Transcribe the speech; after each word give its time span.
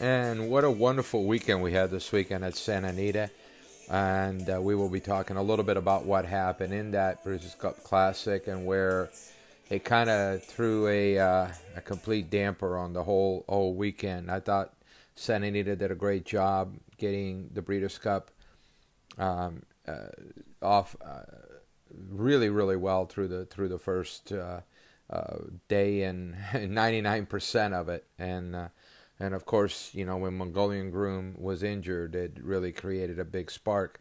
And 0.00 0.48
what 0.48 0.64
a 0.64 0.70
wonderful 0.70 1.26
weekend 1.26 1.62
we 1.62 1.72
had 1.72 1.90
this 1.90 2.10
weekend 2.12 2.46
at 2.46 2.56
Santa 2.56 2.88
Anita. 2.88 3.30
And 3.90 4.48
uh, 4.48 4.58
we 4.62 4.74
will 4.74 4.88
be 4.88 5.00
talking 5.00 5.36
a 5.36 5.42
little 5.42 5.64
bit 5.64 5.76
about 5.76 6.06
what 6.06 6.24
happened 6.24 6.72
in 6.72 6.92
that 6.92 7.22
Breeders' 7.22 7.54
Cup 7.56 7.84
Classic 7.84 8.46
and 8.46 8.64
where 8.64 9.10
it 9.68 9.84
kind 9.84 10.08
of 10.08 10.42
threw 10.42 10.88
a, 10.88 11.18
uh, 11.18 11.48
a 11.76 11.80
complete 11.82 12.30
damper 12.30 12.78
on 12.78 12.94
the 12.94 13.04
whole 13.04 13.44
whole 13.48 13.74
weekend. 13.74 14.30
I 14.30 14.40
thought 14.40 14.72
Santa 15.14 15.48
Anita 15.48 15.76
did 15.76 15.90
a 15.90 15.94
great 15.96 16.24
job 16.24 16.74
getting 16.96 17.50
the 17.52 17.60
Breeders' 17.60 17.98
Cup 17.98 18.30
um, 19.18 19.64
uh, 19.86 20.06
off 20.62 20.96
uh, 21.04 21.22
really 22.08 22.48
really 22.48 22.76
well 22.76 23.04
through 23.04 23.28
the 23.28 23.44
through 23.44 23.68
the 23.68 23.78
first 23.78 24.32
uh, 25.10 25.38
day 25.68 26.02
and 26.02 26.34
99% 26.52 27.72
of 27.72 27.88
it. 27.88 28.04
And 28.18 28.54
uh, 28.54 28.68
and 29.18 29.34
of 29.34 29.44
course 29.44 29.90
you 29.92 30.06
know 30.06 30.16
when 30.16 30.34
Mongolian 30.34 30.90
Groom 30.90 31.34
was 31.38 31.62
injured 31.62 32.14
it 32.14 32.38
really 32.42 32.72
created 32.72 33.18
a 33.18 33.24
big 33.24 33.50
spark. 33.50 34.00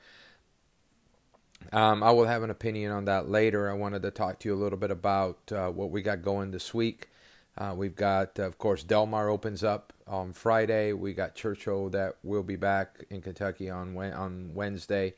Um, 1.73 2.01
I 2.03 2.11
will 2.11 2.25
have 2.25 2.41
an 2.41 2.49
opinion 2.49 2.93
on 2.93 3.05
that 3.05 3.29
later. 3.29 3.69
I 3.69 3.73
wanted 3.73 4.01
to 4.03 4.11
talk 4.11 4.39
to 4.39 4.47
you 4.47 4.55
a 4.55 4.61
little 4.61 4.79
bit 4.79 4.91
about 4.91 5.51
uh, 5.51 5.69
what 5.69 5.91
we 5.91 6.01
got 6.01 6.21
going 6.21 6.51
this 6.51 6.73
week. 6.73 7.09
Uh, 7.57 7.73
we've 7.75 7.95
got 7.95 8.39
of 8.39 8.57
course 8.57 8.83
Del 8.83 9.05
Mar 9.05 9.29
opens 9.29 9.63
up 9.63 9.91
on 10.07 10.31
Friday. 10.31 10.93
We 10.93 11.13
got 11.13 11.35
Churchill 11.35 11.89
that 11.89 12.15
will 12.23 12.43
be 12.43 12.55
back 12.55 13.03
in 13.09 13.21
Kentucky 13.21 13.69
on 13.69 13.97
on 13.97 14.53
Wednesday 14.53 15.15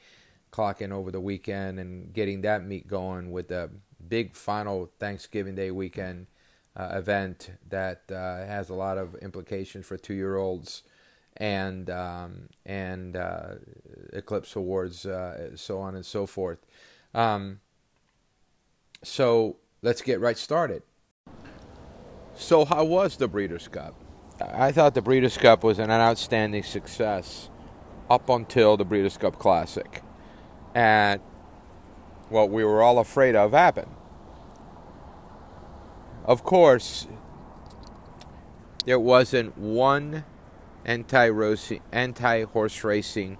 clocking 0.52 0.92
over 0.92 1.12
the 1.12 1.20
weekend 1.20 1.80
and 1.80 2.14
getting 2.14 2.42
that 2.42 2.66
meet 2.66 2.88
going 2.88 3.32
with 3.32 3.48
the 3.48 3.70
big 4.12 4.36
final 4.36 4.92
Thanksgiving 5.00 5.56
Day 5.56 5.72
weekend 5.72 6.28
uh, 6.76 6.90
event 6.92 7.50
that 7.70 8.02
uh, 8.12 8.46
has 8.46 8.70
a 8.70 8.74
lot 8.74 8.98
of 8.98 9.16
implications 9.16 9.86
for 9.86 9.96
two-year-olds 9.96 10.84
and 11.38 11.90
um, 11.90 12.50
and 12.66 13.16
uh, 13.16 13.56
Eclipse 14.12 14.54
Awards, 14.58 15.06
uh, 15.06 15.56
so 15.56 15.80
on 15.80 15.96
and 15.96 16.06
so 16.06 16.26
forth. 16.26 16.60
Um, 17.14 17.62
so 19.02 19.56
let's 19.82 20.02
get 20.02 20.20
right 20.20 20.38
started. 20.38 20.84
So 22.36 22.66
how 22.66 22.84
was 22.84 23.16
the 23.16 23.30
Breeders' 23.30 23.70
Cup? 23.70 23.96
I 24.42 24.74
thought 24.74 24.94
the 24.94 25.02
Breeders' 25.02 25.38
Cup 25.38 25.64
was 25.64 25.80
an 25.80 25.90
outstanding 25.90 26.64
success 26.64 27.50
up 28.10 28.28
until 28.30 28.76
the 28.76 28.84
Breeders' 28.84 29.16
Cup 29.16 29.40
Classic 29.40 30.04
and 30.76 31.22
what 32.28 32.50
we 32.50 32.66
were 32.66 32.84
all 32.84 33.00
afraid 33.00 33.38
of 33.38 33.54
happened. 33.54 33.88
Of 36.26 36.44
course, 36.44 37.08
there 38.86 39.00
wasn't 39.00 39.58
one 39.58 40.24
anti 40.86 42.44
horse 42.44 42.84
racing 42.84 43.38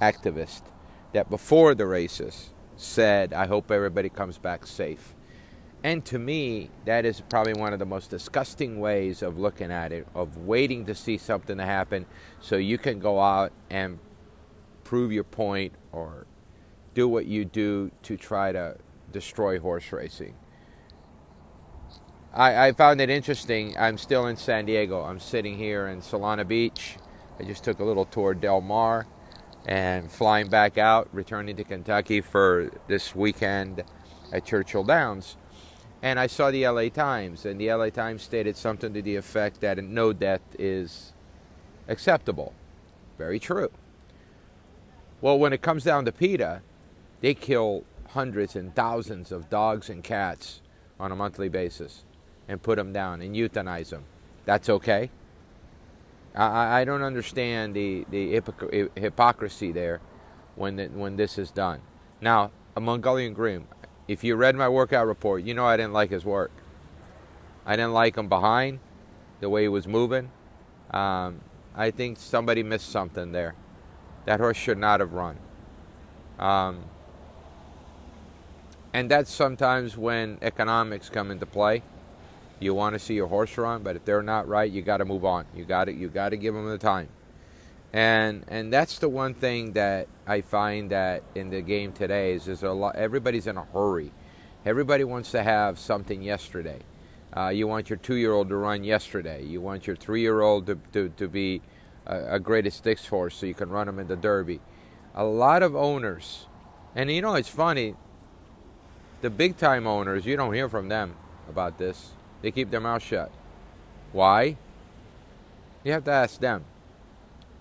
activist 0.00 0.62
that 1.12 1.30
before 1.30 1.74
the 1.74 1.86
races 1.86 2.50
said, 2.76 3.32
I 3.32 3.46
hope 3.46 3.70
everybody 3.70 4.08
comes 4.08 4.38
back 4.38 4.66
safe. 4.66 5.14
And 5.82 6.04
to 6.06 6.18
me, 6.18 6.70
that 6.84 7.04
is 7.04 7.22
probably 7.30 7.54
one 7.54 7.72
of 7.72 7.78
the 7.78 7.86
most 7.86 8.10
disgusting 8.10 8.80
ways 8.80 9.22
of 9.22 9.38
looking 9.38 9.70
at 9.70 9.92
it, 9.92 10.06
of 10.14 10.36
waiting 10.36 10.84
to 10.86 10.94
see 10.94 11.16
something 11.18 11.56
to 11.56 11.64
happen 11.64 12.04
so 12.40 12.56
you 12.56 12.78
can 12.78 12.98
go 12.98 13.20
out 13.20 13.52
and 13.70 13.98
prove 14.84 15.12
your 15.12 15.24
point 15.24 15.72
or 15.92 16.26
do 16.94 17.08
what 17.08 17.26
you 17.26 17.44
do 17.44 17.90
to 18.02 18.16
try 18.16 18.52
to 18.52 18.76
destroy 19.12 19.58
horse 19.60 19.92
racing. 19.92 20.34
I, 22.38 22.68
I 22.68 22.72
found 22.72 23.00
it 23.00 23.10
interesting. 23.10 23.76
I'm 23.76 23.98
still 23.98 24.28
in 24.28 24.36
San 24.36 24.64
Diego. 24.64 25.02
I'm 25.02 25.18
sitting 25.18 25.58
here 25.58 25.88
in 25.88 26.00
Solana 26.00 26.46
Beach. 26.46 26.94
I 27.40 27.42
just 27.42 27.64
took 27.64 27.80
a 27.80 27.84
little 27.84 28.04
tour 28.04 28.32
Del 28.32 28.60
Mar 28.60 29.08
and 29.66 30.08
flying 30.08 30.46
back 30.48 30.78
out, 30.78 31.08
returning 31.12 31.56
to 31.56 31.64
Kentucky 31.64 32.20
for 32.20 32.70
this 32.86 33.12
weekend 33.12 33.82
at 34.32 34.46
Churchill 34.46 34.84
Downs. 34.84 35.36
And 36.00 36.20
I 36.20 36.28
saw 36.28 36.52
the 36.52 36.68
LA 36.68 36.90
Times, 36.90 37.44
and 37.44 37.60
the 37.60 37.72
LA 37.72 37.90
Times 37.90 38.22
stated 38.22 38.56
something 38.56 38.94
to 38.94 39.02
the 39.02 39.16
effect 39.16 39.60
that 39.62 39.82
no 39.82 40.12
death 40.12 40.42
is 40.60 41.12
acceptable. 41.88 42.54
Very 43.18 43.40
true. 43.40 43.72
Well, 45.20 45.40
when 45.40 45.52
it 45.52 45.60
comes 45.60 45.82
down 45.82 46.04
to 46.04 46.12
PETA, 46.12 46.62
they 47.20 47.34
kill 47.34 47.82
hundreds 48.10 48.54
and 48.54 48.72
thousands 48.76 49.32
of 49.32 49.50
dogs 49.50 49.90
and 49.90 50.04
cats 50.04 50.60
on 51.00 51.10
a 51.10 51.16
monthly 51.16 51.48
basis 51.48 52.04
and 52.48 52.62
put 52.62 52.76
them 52.76 52.92
down 52.92 53.20
and 53.20 53.36
euthanize 53.36 53.90
them. 53.90 54.04
That's 54.44 54.68
okay. 54.68 55.10
I, 56.34 56.80
I 56.80 56.84
don't 56.84 57.02
understand 57.02 57.74
the, 57.74 58.06
the 58.10 58.40
hypocrisy 58.96 59.72
there 59.72 60.00
when, 60.56 60.76
the, 60.76 60.86
when 60.86 61.16
this 61.16 61.38
is 61.38 61.50
done. 61.50 61.80
Now, 62.20 62.50
a 62.74 62.80
Mongolian 62.80 63.34
Groom, 63.34 63.66
if 64.06 64.24
you 64.24 64.36
read 64.36 64.56
my 64.56 64.68
workout 64.68 65.06
report, 65.06 65.42
you 65.42 65.54
know 65.54 65.66
I 65.66 65.76
didn't 65.76 65.92
like 65.92 66.10
his 66.10 66.24
work. 66.24 66.50
I 67.66 67.76
didn't 67.76 67.92
like 67.92 68.16
him 68.16 68.28
behind, 68.28 68.80
the 69.40 69.50
way 69.50 69.62
he 69.62 69.68
was 69.68 69.86
moving. 69.86 70.30
Um, 70.90 71.42
I 71.74 71.90
think 71.90 72.18
somebody 72.18 72.62
missed 72.62 72.90
something 72.90 73.32
there. 73.32 73.54
That 74.24 74.40
horse 74.40 74.56
should 74.56 74.78
not 74.78 75.00
have 75.00 75.12
run. 75.12 75.36
Um, 76.38 76.84
and 78.92 79.10
that's 79.10 79.30
sometimes 79.30 79.96
when 79.96 80.38
economics 80.40 81.10
come 81.10 81.30
into 81.30 81.46
play. 81.46 81.82
You 82.60 82.74
want 82.74 82.94
to 82.94 82.98
see 82.98 83.14
your 83.14 83.28
horse 83.28 83.56
run, 83.56 83.82
but 83.82 83.96
if 83.96 84.04
they're 84.04 84.22
not 84.22 84.48
right, 84.48 84.70
you 84.70 84.82
got 84.82 84.98
to 84.98 85.04
move 85.04 85.24
on. 85.24 85.46
You 85.54 85.64
got 85.64 85.84
to 85.84 85.92
you 85.92 86.08
got 86.08 86.30
to 86.30 86.36
give 86.36 86.54
them 86.54 86.68
the 86.68 86.78
time. 86.78 87.08
And 87.92 88.44
and 88.48 88.72
that's 88.72 88.98
the 88.98 89.08
one 89.08 89.34
thing 89.34 89.72
that 89.72 90.08
I 90.26 90.40
find 90.40 90.90
that 90.90 91.22
in 91.34 91.50
the 91.50 91.62
game 91.62 91.92
today 91.92 92.34
is 92.34 92.46
there's 92.46 92.62
a 92.62 92.70
lot. 92.72 92.96
Everybody's 92.96 93.46
in 93.46 93.56
a 93.56 93.64
hurry. 93.64 94.12
Everybody 94.64 95.04
wants 95.04 95.30
to 95.30 95.42
have 95.42 95.78
something 95.78 96.22
yesterday. 96.22 96.80
Uh, 97.34 97.48
you 97.48 97.66
want 97.68 97.90
your 97.90 97.98
two-year-old 97.98 98.48
to 98.48 98.56
run 98.56 98.82
yesterday. 98.82 99.44
You 99.44 99.60
want 99.60 99.86
your 99.86 99.94
three-year-old 99.96 100.66
to, 100.66 100.78
to, 100.94 101.08
to 101.10 101.28
be 101.28 101.62
a, 102.06 102.34
a 102.34 102.40
graded 102.40 102.72
stakes 102.72 103.06
horse 103.06 103.36
so 103.36 103.46
you 103.46 103.54
can 103.54 103.68
run 103.68 103.86
them 103.86 103.98
in 103.98 104.08
the 104.08 104.16
Derby. 104.16 104.60
A 105.14 105.24
lot 105.24 105.62
of 105.62 105.76
owners, 105.76 106.46
and 106.94 107.10
you 107.10 107.22
know 107.22 107.34
it's 107.34 107.48
funny 107.48 107.94
the 109.20 109.30
big 109.30 109.56
time 109.56 109.86
owners, 109.86 110.26
you 110.26 110.36
don't 110.36 110.54
hear 110.54 110.68
from 110.68 110.88
them 110.88 111.16
about 111.48 111.78
this. 111.78 112.10
They 112.42 112.50
keep 112.50 112.70
their 112.70 112.80
mouth 112.80 113.02
shut. 113.02 113.30
Why? 114.12 114.56
You 115.84 115.92
have 115.92 116.04
to 116.04 116.10
ask 116.10 116.40
them. 116.40 116.64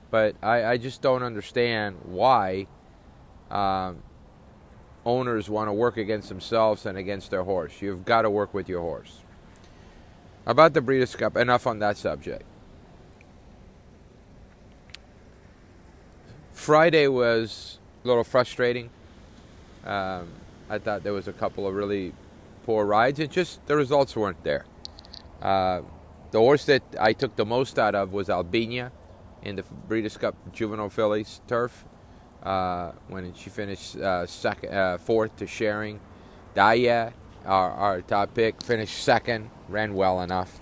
But 0.10 0.36
I, 0.42 0.64
I 0.66 0.78
just 0.78 1.02
don't 1.02 1.24
understand 1.24 1.98
why 2.04 2.68
um, 3.52 4.04
owners 5.06 5.50
want 5.50 5.68
to 5.68 5.74
work 5.74 5.98
against 5.98 6.30
themselves 6.30 6.86
and 6.86 6.98
against 6.98 7.32
their 7.32 7.44
horse. 7.44 7.82
You've 7.82 8.06
got 8.06 8.22
to 8.22 8.30
work 8.30 8.54
with 8.54 8.70
your 8.70 8.82
horse. 8.82 9.22
About 10.46 10.74
the 10.74 10.82
Breeders' 10.82 11.16
Cup, 11.16 11.36
enough 11.36 11.68
on 11.68 11.80
that 11.80 11.98
subject. 11.98 12.44
Friday 16.54 17.08
was 17.08 17.80
a 18.04 18.08
little 18.08 18.24
frustrating. 18.24 18.90
Um, 19.86 20.28
I 20.70 20.80
thought 20.80 21.04
there 21.04 21.14
was 21.14 21.28
a 21.28 21.34
couple 21.34 21.68
of 21.68 21.76
really 21.76 22.14
poor 22.68 22.86
rides. 22.86 23.18
It 23.20 23.32
just 23.32 23.66
the 23.66 23.78
results 23.78 24.16
weren't 24.16 24.44
there. 24.44 24.66
Uh, 25.42 25.82
the 26.32 26.40
horse 26.40 26.66
that 26.66 26.84
I 27.00 27.14
took 27.14 27.38
the 27.38 27.46
most 27.46 27.80
out 27.80 27.96
of 27.96 28.12
was 28.12 28.28
Albigna 28.28 28.92
in 29.42 29.56
the 29.56 29.64
Breeders' 29.64 30.18
Cup 30.18 30.36
Juvenile 30.52 30.90
Fillies 30.90 31.40
turf 31.48 31.86
uh, 32.44 32.92
when 33.08 33.34
she 33.34 33.50
finished 33.50 33.96
uh, 33.96 34.26
second, 34.28 34.74
uh, 34.74 34.98
fourth 34.98 35.34
to 35.38 35.48
Sharing. 35.48 36.02
Daahyeh, 36.56 37.14
our, 37.46 37.72
our, 37.72 38.02
top 38.02 38.34
pick, 38.34 38.62
finished 38.62 39.02
second, 39.02 39.50
ran 39.70 39.94
well 39.94 40.22
enough. 40.22 40.60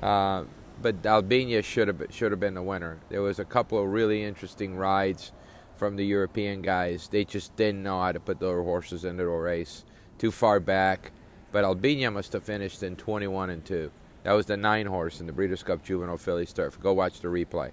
Uh, 0.00 0.44
but 0.80 1.02
Albigna 1.02 1.62
should 1.62 1.88
have 1.88 2.02
should 2.10 2.30
have 2.30 2.40
been 2.40 2.54
the 2.54 2.62
winner. 2.62 3.00
There 3.10 3.20
was 3.20 3.38
a 3.38 3.44
couple 3.44 3.82
of 3.82 3.90
really 3.90 4.24
interesting 4.24 4.76
rides 4.76 5.32
from 5.76 5.96
the 5.96 6.06
European 6.06 6.62
guys. 6.62 7.08
They 7.08 7.26
just 7.26 7.54
didn't 7.54 7.82
know 7.82 8.00
how 8.00 8.12
to 8.12 8.20
put 8.20 8.40
their 8.40 8.62
horses 8.62 9.04
into 9.04 9.24
a 9.24 9.38
race. 9.38 9.84
Too 10.16 10.30
far 10.30 10.58
back. 10.58 11.12
But 11.52 11.64
Albigna 11.64 12.12
must 12.12 12.32
have 12.32 12.44
finished 12.44 12.82
in 12.82 12.96
21 12.96 13.50
and 13.50 13.64
2. 13.64 13.90
That 14.24 14.32
was 14.32 14.46
the 14.46 14.56
nine 14.56 14.86
horse 14.86 15.20
in 15.20 15.26
the 15.26 15.32
Breeders' 15.32 15.62
Cup 15.62 15.82
Juvenile 15.82 16.18
Fillies 16.18 16.52
Turf. 16.52 16.78
Go 16.80 16.92
watch 16.92 17.20
the 17.20 17.28
replay. 17.28 17.70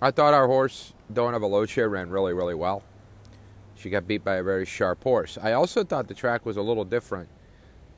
I 0.00 0.10
thought 0.10 0.34
our 0.34 0.46
horse, 0.46 0.92
Veloce, 1.12 1.90
ran 1.90 2.10
really, 2.10 2.32
really 2.32 2.54
well. 2.54 2.82
She 3.76 3.90
got 3.90 4.06
beat 4.06 4.24
by 4.24 4.36
a 4.36 4.42
very 4.42 4.64
sharp 4.64 5.02
horse. 5.02 5.38
I 5.40 5.52
also 5.52 5.84
thought 5.84 6.08
the 6.08 6.14
track 6.14 6.44
was 6.44 6.56
a 6.56 6.62
little 6.62 6.84
different 6.84 7.28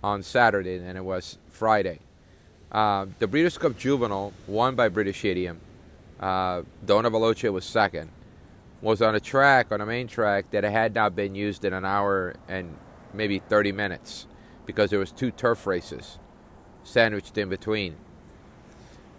on 0.02 0.22
Saturday 0.22 0.78
than 0.78 0.96
it 0.96 1.04
was 1.04 1.38
Friday. 1.48 2.00
Uh, 2.70 3.06
the 3.18 3.26
Breeders' 3.26 3.56
Cup 3.56 3.78
Juvenile 3.78 4.32
won 4.46 4.74
by 4.74 4.88
British 4.88 5.24
Idiom. 5.24 5.60
Uh, 6.20 6.62
Donna 6.84 7.10
Veloce 7.10 7.50
was 7.52 7.64
second 7.64 8.10
was 8.80 9.02
on 9.02 9.14
a 9.14 9.20
track, 9.20 9.72
on 9.72 9.80
a 9.80 9.86
main 9.86 10.06
track, 10.06 10.50
that 10.50 10.64
had 10.64 10.94
not 10.94 11.16
been 11.16 11.34
used 11.34 11.64
in 11.64 11.72
an 11.72 11.84
hour 11.84 12.34
and 12.48 12.76
maybe 13.12 13.38
30 13.38 13.72
minutes 13.72 14.26
because 14.66 14.90
there 14.90 14.98
was 14.98 15.12
two 15.12 15.30
turf 15.30 15.66
races. 15.66 16.18
sandwiched 16.84 17.36
in 17.36 17.48
between. 17.48 17.96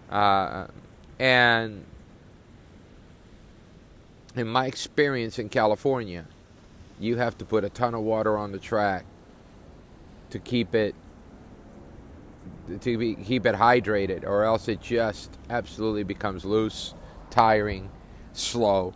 Uh, 0.10 0.68
and 1.20 1.86
in 4.36 4.48
my 4.48 4.66
experience 4.66 5.38
in 5.38 5.50
California, 5.50 6.26
you 7.00 7.18
have 7.18 7.38
to 7.38 7.46
put 7.46 7.64
a 7.64 7.70
ton 7.70 7.94
of 7.94 8.02
water 8.02 8.38
on 8.38 8.52
the 8.52 8.60
track 8.60 9.06
to 10.32 10.40
keep 10.40 10.74
it 10.74 10.96
to 12.82 12.98
be, 12.98 13.16
keep 13.16 13.46
it 13.46 13.56
hydrated, 13.56 14.24
or 14.24 14.44
else 14.44 14.68
it 14.68 14.82
just 14.82 15.38
absolutely 15.50 16.04
becomes 16.04 16.46
loose, 16.46 16.94
tiring, 17.30 17.90
slow. 18.34 18.94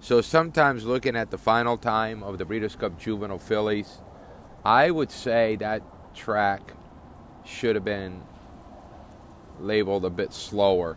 So 0.00 0.20
sometimes 0.20 0.84
looking 0.84 1.16
at 1.16 1.30
the 1.30 1.38
final 1.38 1.76
time 1.76 2.22
of 2.22 2.38
the 2.38 2.44
Breeders' 2.44 2.76
Cup 2.76 2.98
Juvenile 3.00 3.38
Fillies, 3.38 3.98
I 4.66 4.90
would 4.90 5.12
say 5.12 5.54
that 5.60 5.80
track 6.12 6.72
should 7.44 7.76
have 7.76 7.84
been 7.84 8.20
labeled 9.60 10.04
a 10.04 10.10
bit 10.10 10.32
slower 10.32 10.96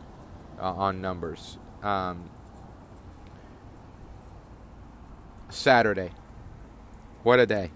uh, 0.60 0.74
on 0.74 1.02
numbers. 1.02 1.60
Um, 1.84 2.32
Saturday, 5.50 6.10
what 7.22 7.40
a 7.40 7.46
day. 7.46 7.70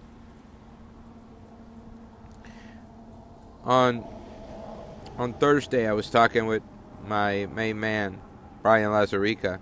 On 3.62 4.04
on 5.16 5.32
Thursday, 5.34 5.86
I 5.86 5.92
was 5.92 6.10
talking 6.10 6.46
with 6.46 6.64
my 7.06 7.46
main 7.54 7.78
man, 7.78 8.20
Brian 8.64 8.90
Lazarica, 8.90 9.60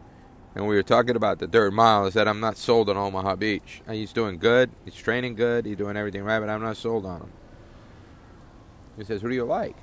and 0.54 0.66
we 0.66 0.75
were 0.75 0.82
talking 0.82 1.16
about 1.16 1.38
the 1.38 1.46
Dirt 1.46 1.72
Mile. 1.72 2.06
I 2.06 2.10
said, 2.10 2.28
I'm 2.28 2.40
not 2.40 2.56
sold 2.56 2.90
on 2.90 2.96
Omaha 2.96 3.37
Beach. 3.37 3.82
He's 3.88 4.12
doing 4.12 4.38
good. 4.38 4.70
He's 4.84 4.94
training 4.94 5.34
good. 5.34 5.64
He's 5.64 5.76
doing 5.76 5.96
everything 5.96 6.25
right, 6.25 6.40
but 6.40 6.50
I'm 6.50 6.62
not 6.62 6.76
sold 6.76 7.06
on 7.06 7.22
him. 7.22 7.32
He 8.99 9.04
says, 9.04 9.22
Who 9.22 9.28
do 9.28 9.34
you 9.34 9.44
like? 9.44 9.76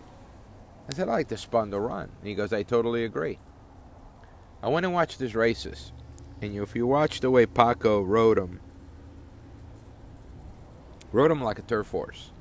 I 0.87 0.93
said, 0.93 1.09
I 1.09 1.13
like 1.13 1.27
the 1.27 1.37
spun 1.37 1.71
to 1.71 1.79
run. 1.79 2.09
And 2.19 2.27
he 2.27 2.35
goes, 2.35 2.53
I 2.53 2.63
totally 2.63 3.03
agree. 3.03 3.39
I 4.61 4.67
went 4.69 4.85
and 4.85 4.93
watched 4.93 5.19
his 5.19 5.35
races. 5.35 5.91
And 6.41 6.55
if 6.55 6.75
you 6.75 6.87
watch 6.87 7.19
the 7.19 7.31
way 7.31 7.45
Paco 7.45 8.01
rode 8.01 8.37
him, 8.37 8.59
rode 11.11 11.31
him 11.31 11.43
like 11.43 11.59
a 11.59 11.63
turf 11.63 11.91
horse. 11.91 12.31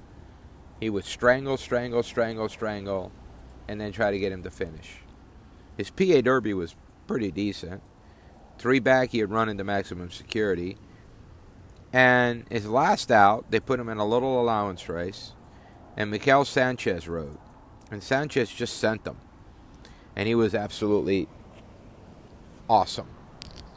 He 0.80 0.90
would 0.90 1.04
strangle, 1.04 1.56
strangle, 1.56 2.02
strangle, 2.02 2.48
strangle, 2.48 3.10
and 3.66 3.80
then 3.80 3.92
try 3.92 4.10
to 4.10 4.18
get 4.18 4.32
him 4.32 4.42
to 4.44 4.50
finish. 4.50 4.98
His 5.76 5.90
PA 5.90 6.20
Derby 6.20 6.54
was 6.54 6.76
pretty 7.06 7.30
decent. 7.30 7.82
Three 8.58 8.80
back, 8.80 9.10
he 9.10 9.18
had 9.18 9.30
run 9.30 9.48
into 9.48 9.64
maximum 9.64 10.10
security. 10.10 10.76
And 11.92 12.44
his 12.50 12.66
last 12.66 13.10
out, 13.10 13.50
they 13.50 13.60
put 13.60 13.80
him 13.80 13.88
in 13.88 13.98
a 13.98 14.06
little 14.06 14.40
allowance 14.40 14.88
race, 14.88 15.32
and 15.96 16.12
Mychel 16.12 16.46
Sanchez 16.46 17.08
rode. 17.08 17.38
And 17.90 18.02
Sanchez 18.02 18.50
just 18.50 18.76
sent 18.76 19.04
them. 19.04 19.18
And 20.14 20.28
he 20.28 20.34
was 20.34 20.54
absolutely 20.54 21.28
awesome 22.68 23.08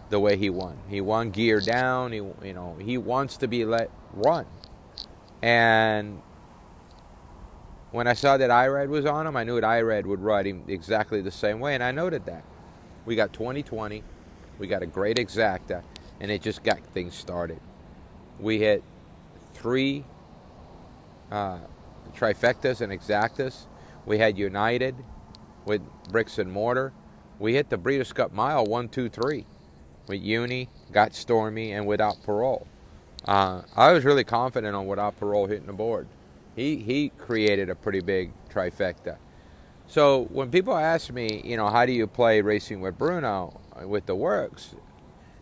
the 0.09 0.19
way 0.19 0.35
he 0.35 0.49
won. 0.49 0.77
He 0.89 0.99
won 0.99 1.31
gear 1.31 1.61
down. 1.61 2.11
He, 2.11 2.17
you 2.17 2.53
know, 2.53 2.75
he 2.79 2.97
wants 2.97 3.37
to 3.37 3.47
be 3.47 3.63
let 3.63 3.89
run. 4.13 4.45
And 5.41 6.21
when 7.91 8.07
I 8.07 8.13
saw 8.13 8.37
that 8.37 8.51
IRAD 8.51 8.89
was 8.89 9.05
on 9.05 9.25
him, 9.25 9.35
I 9.35 9.43
knew 9.43 9.59
that 9.59 9.65
IRAD 9.65 10.05
would 10.05 10.19
ride 10.19 10.45
him 10.45 10.63
exactly 10.67 11.21
the 11.21 11.31
same 11.31 11.59
way, 11.59 11.75
and 11.75 11.83
I 11.83 11.91
noted 11.91 12.25
that. 12.25 12.43
We 13.05 13.15
got 13.15 13.33
2020, 13.33 14.03
we 14.61 14.67
got 14.67 14.83
a 14.83 14.87
great 14.87 15.17
exacta, 15.17 15.83
and 16.21 16.31
it 16.31 16.41
just 16.41 16.63
got 16.63 16.79
things 16.93 17.15
started. 17.15 17.59
We 18.39 18.59
hit 18.59 18.83
three 19.53 20.05
uh, 21.31 21.59
trifectas 22.15 22.81
and 22.81 22.93
exactas. 22.93 23.65
We 24.05 24.19
had 24.19 24.37
United 24.37 24.95
with 25.65 25.81
bricks 26.11 26.37
and 26.37 26.51
mortar. 26.51 26.93
We 27.39 27.55
hit 27.55 27.69
the 27.69 27.77
Breeders' 27.77 28.13
Cup 28.13 28.31
Mile 28.31 28.65
one, 28.65 28.87
two, 28.87 29.09
three 29.09 29.45
with 30.07 30.21
Uni, 30.21 30.69
got 30.93 31.15
Stormy, 31.15 31.71
and 31.73 31.87
without 31.87 32.23
parole. 32.23 32.67
Uh, 33.25 33.63
I 33.75 33.91
was 33.91 34.05
really 34.05 34.23
confident 34.23 34.75
on 34.75 34.87
without 34.87 35.17
parole 35.17 35.47
hitting 35.47 35.67
the 35.67 35.73
board 35.73 36.07
he 36.55 36.77
he 36.77 37.09
created 37.17 37.69
a 37.69 37.75
pretty 37.75 38.01
big 38.01 38.31
trifecta. 38.49 39.17
So 39.91 40.23
when 40.31 40.49
people 40.51 40.77
ask 40.77 41.11
me, 41.11 41.41
you 41.43 41.57
know, 41.57 41.67
how 41.67 41.85
do 41.85 41.91
you 41.91 42.07
play 42.07 42.39
racing 42.39 42.79
with 42.79 42.97
Bruno 42.97 43.59
with 43.83 44.05
the 44.05 44.15
works? 44.15 44.73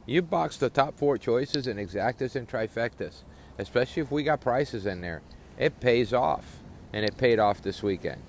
You 0.08 0.24
box 0.24 0.58
the 0.58 0.72
top 0.72 0.98
four 0.98 1.20
choices 1.20 1.68
in 1.68 1.78
exactas 1.78 2.36
and 2.36 2.50
trifectas, 2.50 3.22
especially 3.60 4.02
if 4.02 4.10
we 4.10 4.24
got 4.24 4.42
prices 4.42 4.88
in 4.88 5.02
there. 5.02 5.22
It 5.60 5.80
pays 5.80 6.14
off, 6.14 6.64
and 6.92 7.06
it 7.06 7.16
paid 7.16 7.38
off 7.38 7.62
this 7.62 7.84
weekend. 7.84 8.24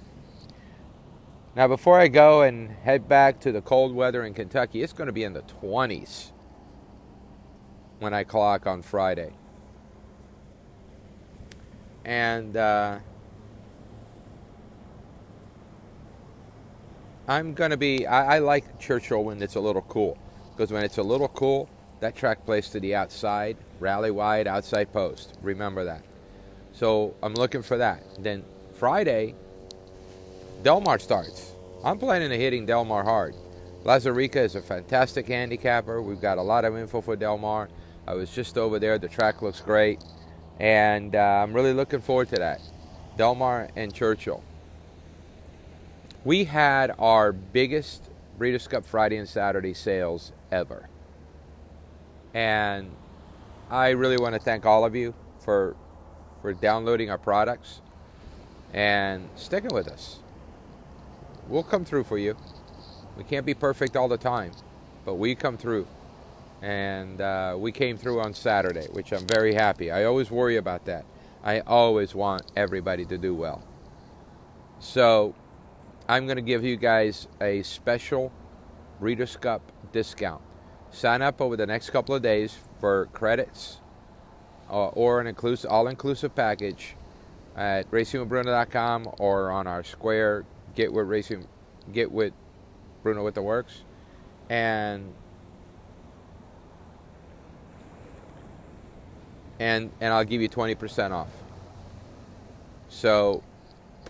Now, 1.56 1.68
before 1.68 1.98
I 1.98 2.08
go 2.08 2.42
and 2.42 2.68
head 2.68 3.08
back 3.08 3.40
to 3.40 3.50
the 3.50 3.62
cold 3.62 3.94
weather 3.94 4.22
in 4.22 4.34
Kentucky, 4.34 4.82
it's 4.82 4.92
going 4.92 5.06
to 5.06 5.14
be 5.14 5.24
in 5.24 5.32
the 5.32 5.44
20s 5.62 6.32
when 7.98 8.12
I 8.12 8.24
clock 8.24 8.66
on 8.66 8.82
Friday 8.82 9.32
and 12.04 12.56
uh, 12.56 12.98
I'm 17.30 17.54
gonna 17.54 17.76
be. 17.76 18.08
I, 18.08 18.36
I, 18.36 18.38
like 18.40 18.80
Churchill 18.80 19.22
when 19.22 19.40
it's 19.40 19.54
a 19.54 19.60
little 19.60 19.82
cool 19.82 20.18
because 20.50 20.72
when 20.72 20.82
it's 20.82 20.98
a 20.98 21.02
little 21.04 21.28
cool, 21.28 21.70
that 22.00 22.16
track 22.16 22.44
plays 22.44 22.68
to 22.70 22.80
the 22.80 22.96
outside, 22.96 23.56
rally 23.78 24.10
wide, 24.10 24.48
outside 24.48 24.92
post. 24.92 25.38
Remember 25.40 25.84
that. 25.84 26.02
So 26.72 27.14
I'm 27.22 27.34
looking 27.34 27.62
for 27.62 27.76
that. 27.76 28.02
Then 28.18 28.42
Friday, 28.74 29.36
Del 30.64 30.80
Mar 30.80 30.98
starts. 30.98 31.52
I'm 31.84 32.00
planning 32.00 32.32
on 32.32 32.36
hitting 32.36 32.66
Del 32.66 32.84
Mar 32.84 33.04
hard. 33.04 33.36
Lazarica 33.84 34.44
is 34.44 34.56
a 34.56 34.60
fantastic 34.60 35.28
handicapper. 35.28 36.02
We've 36.02 36.20
got 36.20 36.36
a 36.36 36.42
lot 36.42 36.64
of 36.64 36.76
info 36.76 37.00
for 37.00 37.14
Del 37.14 37.38
Mar. 37.38 37.68
I 38.08 38.14
was 38.14 38.34
just 38.34 38.58
over 38.58 38.80
there. 38.80 38.98
The 38.98 39.08
track 39.08 39.40
looks 39.40 39.60
great 39.60 40.02
and 40.58 41.14
uh, 41.14 41.44
I'm 41.44 41.52
really 41.52 41.74
looking 41.74 42.00
forward 42.00 42.28
to 42.30 42.36
that. 42.40 42.60
Del 43.16 43.36
Mar 43.36 43.68
and 43.76 43.94
Churchill. 43.94 44.42
We 46.24 46.44
had 46.44 46.94
our 46.98 47.32
biggest 47.32 48.10
Breeders' 48.36 48.68
Cup 48.68 48.84
Friday 48.84 49.16
and 49.16 49.28
Saturday 49.28 49.72
sales 49.72 50.32
ever. 50.52 50.88
And 52.34 52.90
I 53.70 53.90
really 53.90 54.18
want 54.18 54.34
to 54.34 54.40
thank 54.40 54.66
all 54.66 54.84
of 54.84 54.94
you 54.94 55.14
for 55.40 55.76
for 56.42 56.52
downloading 56.52 57.10
our 57.10 57.18
products 57.18 57.80
and 58.72 59.28
sticking 59.36 59.74
with 59.74 59.88
us. 59.88 60.18
We'll 61.48 61.62
come 61.62 61.84
through 61.84 62.04
for 62.04 62.18
you. 62.18 62.36
We 63.16 63.24
can't 63.24 63.44
be 63.44 63.54
perfect 63.54 63.96
all 63.96 64.08
the 64.08 64.16
time, 64.16 64.52
but 65.04 65.14
we 65.14 65.34
come 65.34 65.56
through 65.56 65.86
and 66.62 67.20
uh, 67.20 67.56
we 67.58 67.72
came 67.72 67.96
through 67.96 68.20
on 68.20 68.34
Saturday, 68.34 68.86
which 68.92 69.12
I'm 69.12 69.26
very 69.26 69.54
happy. 69.54 69.90
I 69.90 70.04
always 70.04 70.30
worry 70.30 70.56
about 70.56 70.84
that. 70.86 71.04
I 71.42 71.60
always 71.60 72.14
want 72.14 72.42
everybody 72.56 73.04
to 73.06 73.18
do 73.18 73.34
well. 73.34 73.62
So 74.78 75.34
I'm 76.08 76.26
going 76.26 76.36
to 76.36 76.42
give 76.42 76.64
you 76.64 76.76
guys 76.76 77.28
a 77.40 77.62
special 77.62 78.32
Breeders' 78.98 79.36
Cup 79.36 79.72
discount. 79.92 80.42
Sign 80.90 81.22
up 81.22 81.40
over 81.40 81.56
the 81.56 81.66
next 81.66 81.90
couple 81.90 82.14
of 82.14 82.22
days 82.22 82.56
for 82.80 83.06
credits 83.12 83.78
uh, 84.70 84.88
or 84.88 85.20
an 85.20 85.26
inclusive, 85.26 85.70
all-inclusive 85.70 86.34
package 86.34 86.96
at 87.56 87.90
racingwithbruno.com 87.90 89.14
or 89.18 89.50
on 89.50 89.66
our 89.66 89.82
Square 89.84 90.44
Get 90.74 90.92
with 90.92 91.06
Racing, 91.06 91.46
Get 91.92 92.10
with 92.10 92.32
Bruno 93.02 93.24
with 93.24 93.34
the 93.34 93.42
Works, 93.42 93.82
and 94.48 95.12
and 99.58 99.90
and 100.00 100.12
I'll 100.12 100.24
give 100.24 100.40
you 100.40 100.48
20% 100.48 101.10
off. 101.10 101.28
So 102.88 103.42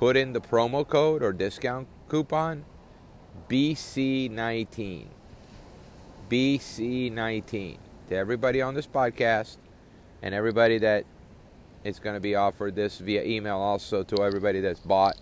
put 0.00 0.16
in 0.16 0.33
the 0.33 0.40
promo 0.40 0.88
code 0.88 1.23
or 1.23 1.30
discount 1.30 1.87
coupon 2.09 2.64
BC19. 3.50 5.09
BC19 6.30 7.76
to 8.09 8.16
everybody 8.16 8.62
on 8.62 8.73
this 8.73 8.87
podcast 8.87 9.59
and 10.23 10.35
everybody 10.35 10.78
that 10.78 11.04
is 11.85 11.99
going 11.99 12.14
to 12.14 12.21
be 12.21 12.35
offered 12.35 12.75
this 12.75 12.97
via 12.97 13.23
email 13.25 13.59
also 13.59 14.02
to 14.02 14.25
everybody 14.25 14.61
that's 14.61 14.80
bought 14.80 15.19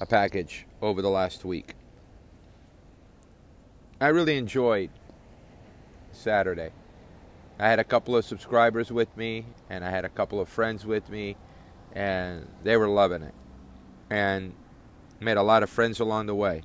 a 0.00 0.06
package 0.06 0.64
over 0.80 1.02
the 1.02 1.10
last 1.10 1.44
week. 1.44 1.74
I 4.00 4.06
really 4.08 4.38
enjoyed 4.38 4.88
Saturday. 6.12 6.70
I 7.58 7.68
had 7.68 7.78
a 7.78 7.84
couple 7.84 8.16
of 8.16 8.24
subscribers 8.24 8.90
with 8.90 9.14
me, 9.18 9.44
and 9.68 9.84
I 9.84 9.90
had 9.90 10.06
a 10.06 10.08
couple 10.08 10.40
of 10.40 10.48
friends 10.48 10.86
with 10.86 11.10
me, 11.10 11.36
and 11.92 12.48
they 12.62 12.78
were 12.78 12.88
loving 12.88 13.22
it. 13.22 13.34
And 14.10 14.54
made 15.20 15.36
a 15.36 15.42
lot 15.42 15.62
of 15.62 15.70
friends 15.70 16.00
along 16.00 16.26
the 16.26 16.34
way. 16.34 16.62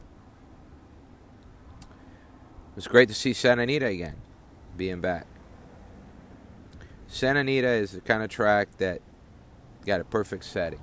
It 1.82 2.76
was 2.76 2.88
great 2.88 3.10
to 3.10 3.16
see 3.16 3.34
Santa 3.34 3.64
Anita 3.64 3.88
again, 3.88 4.16
being 4.78 5.02
back. 5.02 5.26
Santa 7.08 7.40
Anita 7.40 7.68
is 7.68 7.92
the 7.94 8.02
kind 8.02 8.22
of 8.22 8.30
track 8.30 8.70
that 8.78 9.02
got 9.86 10.00
a 10.00 10.04
perfect 10.04 10.44
setting. 10.44 10.80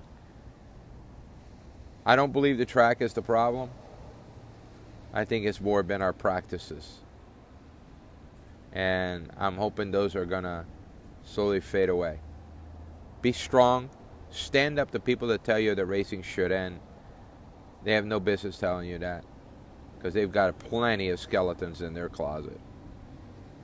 I 2.04 2.16
don't 2.16 2.32
believe 2.32 2.58
the 2.58 2.66
track 2.66 3.00
is 3.00 3.12
the 3.12 3.22
problem. 3.22 3.70
I 5.12 5.24
think 5.24 5.46
it's 5.46 5.60
more 5.60 5.82
been 5.82 6.02
our 6.02 6.12
practices. 6.12 6.98
And 8.72 9.30
I'm 9.38 9.56
hoping 9.56 9.90
those 9.90 10.14
are 10.14 10.26
going 10.26 10.44
to 10.44 10.66
slowly 11.24 11.60
fade 11.60 11.88
away. 11.88 12.20
Be 13.22 13.32
strong. 13.32 13.88
Stand 14.30 14.78
up 14.78 14.90
to 14.90 15.00
people 15.00 15.28
that 15.28 15.44
tell 15.44 15.58
you 15.58 15.74
that 15.74 15.86
racing 15.86 16.22
should 16.22 16.52
end. 16.52 16.80
They 17.84 17.92
have 17.92 18.04
no 18.04 18.20
business 18.20 18.58
telling 18.58 18.88
you 18.88 18.98
that 18.98 19.24
because 19.96 20.14
they've 20.14 20.30
got 20.30 20.58
plenty 20.58 21.08
of 21.08 21.20
skeletons 21.20 21.80
in 21.80 21.94
their 21.94 22.08
closet. 22.08 22.60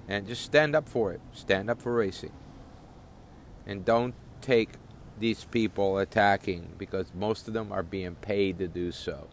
And 0.09 0.27
just 0.27 0.43
stand 0.43 0.75
up 0.75 0.89
for 0.89 1.13
it. 1.13 1.21
Stand 1.33 1.71
up 1.71 1.81
for 1.81 1.95
racing. 1.95 2.33
And 3.67 3.85
don't 3.85 4.15
take 4.41 4.71
these 5.19 5.45
people 5.45 5.99
attacking 5.99 6.75
because 6.79 7.13
most 7.15 7.47
of 7.49 7.55
them 7.55 7.73
are 7.73 7.83
being 7.83 8.17
paid 8.17 8.59
to 8.59 8.67
do 8.69 8.91
so. 8.93 9.29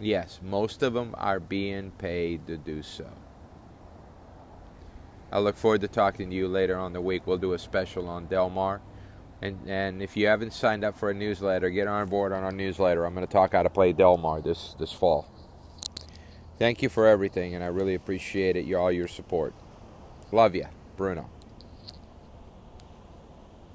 Yes, 0.00 0.40
most 0.42 0.82
of 0.82 0.94
them 0.94 1.14
are 1.18 1.38
being 1.38 1.90
paid 1.92 2.46
to 2.46 2.56
do 2.56 2.82
so. 2.82 3.06
I 5.30 5.38
look 5.38 5.56
forward 5.56 5.80
to 5.82 5.88
talking 5.88 6.30
to 6.30 6.36
you 6.36 6.48
later 6.48 6.78
on 6.78 6.92
the 6.92 7.00
week. 7.00 7.26
We'll 7.26 7.38
do 7.38 7.52
a 7.52 7.58
special 7.58 8.08
on 8.08 8.26
Del 8.26 8.50
Mar. 8.50 8.80
And, 9.42 9.58
and 9.68 10.00
if 10.00 10.16
you 10.16 10.28
haven't 10.28 10.52
signed 10.52 10.84
up 10.84 10.96
for 10.96 11.10
a 11.10 11.14
newsletter, 11.14 11.68
get 11.68 11.88
on 11.88 12.08
board 12.08 12.32
on 12.32 12.44
our 12.44 12.52
newsletter. 12.52 13.04
I'm 13.04 13.12
going 13.12 13.26
to 13.26 13.32
talk 13.32 13.52
how 13.52 13.64
to 13.64 13.70
play 13.70 13.92
Del 13.92 14.16
Mar 14.16 14.40
this, 14.40 14.76
this 14.78 14.92
fall. 14.92 15.28
Thank 16.58 16.80
you 16.80 16.88
for 16.88 17.08
everything, 17.08 17.52
and 17.54 17.64
I 17.64 17.66
really 17.66 17.96
appreciate 17.96 18.56
it, 18.56 18.72
all 18.72 18.92
your 18.92 19.08
support. 19.08 19.52
Love 20.30 20.54
you, 20.54 20.66
Bruno. 20.96 21.28